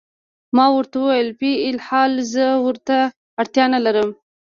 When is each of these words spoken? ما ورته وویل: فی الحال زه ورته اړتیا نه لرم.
ما 0.55 0.65
ورته 0.75 0.95
وویل: 0.99 1.29
فی 1.39 1.49
الحال 1.71 2.11
زه 2.33 2.45
ورته 2.65 2.97
اړتیا 3.41 3.65
نه 3.73 3.79
لرم. 3.85 4.09